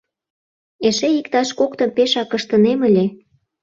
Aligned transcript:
Эше 0.87 1.07
иктаж 1.19 1.49
коктым 1.59 1.89
пешак 1.95 2.29
ыштынем 2.37 2.79
ыле. 2.87 3.05